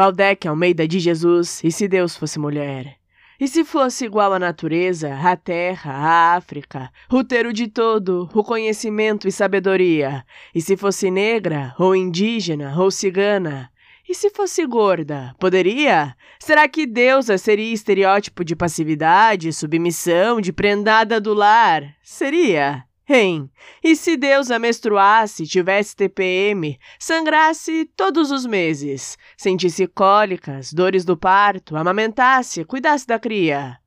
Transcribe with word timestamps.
Valdec 0.00 0.48
Almeida 0.48 0.88
de 0.88 0.98
Jesus, 0.98 1.62
e 1.62 1.70
se 1.70 1.86
Deus 1.86 2.16
fosse 2.16 2.38
mulher? 2.38 2.96
E 3.38 3.46
se 3.46 3.66
fosse 3.66 4.06
igual 4.06 4.32
à 4.32 4.38
natureza, 4.38 5.14
à 5.14 5.36
terra, 5.36 5.92
à 5.92 6.36
África, 6.36 6.90
roteiro 7.06 7.52
de 7.52 7.68
todo, 7.68 8.26
o 8.32 8.42
conhecimento 8.42 9.28
e 9.28 9.30
sabedoria? 9.30 10.24
E 10.54 10.60
se 10.62 10.74
fosse 10.74 11.10
negra, 11.10 11.74
ou 11.78 11.94
indígena, 11.94 12.74
ou 12.80 12.90
cigana? 12.90 13.70
E 14.08 14.14
se 14.14 14.30
fosse 14.30 14.64
gorda, 14.64 15.34
poderia? 15.38 16.16
Será 16.38 16.66
que 16.66 16.86
deusa 16.86 17.36
seria 17.36 17.70
estereótipo 17.70 18.42
de 18.42 18.56
passividade, 18.56 19.52
submissão, 19.52 20.40
de 20.40 20.50
prendada 20.50 21.20
do 21.20 21.34
lar? 21.34 21.94
Seria? 22.02 22.86
Hein? 23.12 23.50
E 23.82 23.96
se 23.96 24.16
Deus 24.16 24.52
a 24.52 24.58
menstruasse, 24.60 25.44
tivesse 25.44 25.96
TPM, 25.96 26.78
sangrasse 26.96 27.84
todos 27.96 28.30
os 28.30 28.46
meses, 28.46 29.18
sentisse 29.36 29.88
cólicas, 29.88 30.72
dores 30.72 31.04
do 31.04 31.16
parto, 31.16 31.76
amamentasse, 31.76 32.64
cuidasse 32.64 33.08
da 33.08 33.18
cria? 33.18 33.78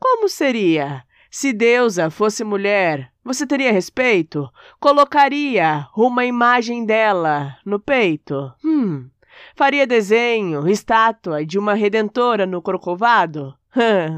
Como 0.00 0.28
seria? 0.28 1.04
Se 1.30 1.52
Deusa 1.52 2.10
fosse 2.10 2.42
mulher, 2.42 3.12
você 3.24 3.46
teria 3.46 3.70
respeito? 3.70 4.50
Colocaria 4.80 5.86
uma 5.96 6.24
imagem 6.24 6.84
dela 6.84 7.56
no 7.64 7.78
peito? 7.78 8.52
Hum. 8.64 9.08
Faria 9.54 9.86
desenho, 9.86 10.68
estátua 10.68 11.46
de 11.46 11.56
uma 11.56 11.74
redentora 11.74 12.46
no 12.46 12.60
Corcovado? 12.60 13.54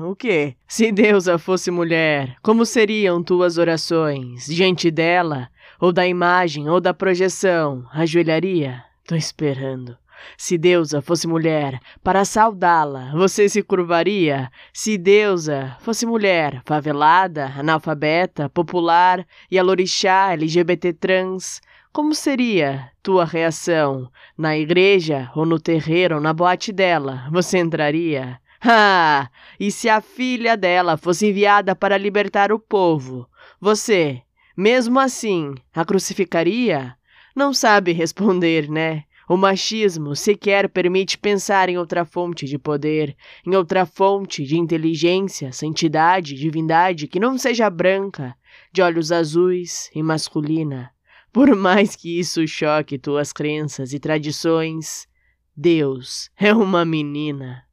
O 0.02 0.16
quê? 0.16 0.56
Se 0.66 0.90
deusa 0.90 1.38
fosse 1.38 1.70
mulher, 1.70 2.36
como 2.42 2.66
seriam 2.66 3.22
tuas 3.22 3.56
orações? 3.56 4.46
Diante 4.46 4.90
dela, 4.90 5.48
ou 5.80 5.92
da 5.92 6.06
imagem, 6.06 6.68
ou 6.68 6.80
da 6.80 6.92
projeção, 6.92 7.84
ajoelharia? 7.92 8.82
Tô 9.06 9.14
esperando. 9.14 9.96
Se 10.36 10.58
deusa 10.58 11.00
fosse 11.02 11.28
mulher, 11.28 11.78
para 12.02 12.24
saudá-la, 12.24 13.12
você 13.12 13.48
se 13.48 13.62
curvaria? 13.62 14.50
Se 14.72 14.98
deusa 14.98 15.76
fosse 15.80 16.04
mulher, 16.06 16.62
favelada, 16.64 17.52
analfabeta, 17.56 18.48
popular 18.48 19.24
e 19.50 19.58
alorixá, 19.58 20.32
LGBT 20.32 20.94
trans, 20.94 21.60
como 21.92 22.12
seria 22.12 22.90
tua 23.04 23.24
reação? 23.24 24.10
Na 24.36 24.58
igreja, 24.58 25.30
ou 25.36 25.46
no 25.46 25.60
terreiro, 25.60 26.16
ou 26.16 26.20
na 26.20 26.32
boate 26.32 26.72
dela, 26.72 27.28
você 27.30 27.58
entraria? 27.58 28.40
Ah! 28.66 29.30
E 29.60 29.70
se 29.70 29.90
a 29.90 30.00
filha 30.00 30.56
dela 30.56 30.96
fosse 30.96 31.26
enviada 31.26 31.76
para 31.76 31.98
libertar 31.98 32.50
o 32.50 32.58
povo, 32.58 33.28
você, 33.60 34.22
mesmo 34.56 34.98
assim, 34.98 35.54
a 35.74 35.84
crucificaria? 35.84 36.96
Não 37.36 37.52
sabe 37.52 37.92
responder, 37.92 38.70
né? 38.70 39.04
O 39.28 39.36
machismo 39.36 40.14
sequer 40.14 40.68
permite 40.68 41.18
pensar 41.18 41.68
em 41.68 41.76
outra 41.76 42.04
fonte 42.04 42.46
de 42.46 42.58
poder, 42.58 43.16
em 43.46 43.54
outra 43.54 43.84
fonte 43.84 44.44
de 44.44 44.58
inteligência, 44.58 45.50
santidade, 45.52 46.34
divindade 46.34 47.06
que 47.06 47.20
não 47.20 47.36
seja 47.36 47.68
branca, 47.68 48.34
de 48.72 48.80
olhos 48.82 49.10
azuis 49.10 49.90
e 49.94 50.02
masculina. 50.02 50.90
Por 51.32 51.54
mais 51.56 51.96
que 51.96 52.18
isso 52.18 52.46
choque 52.46 52.98
tuas 52.98 53.32
crenças 53.32 53.92
e 53.92 53.98
tradições, 53.98 55.06
Deus 55.56 56.30
é 56.36 56.52
uma 56.52 56.84
menina. 56.84 57.63